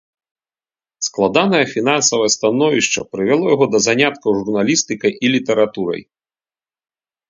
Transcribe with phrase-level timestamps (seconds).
[1.07, 6.01] Складанае фінансавае становішча прывяло яго да заняткаў журналістыкай і літаратурай.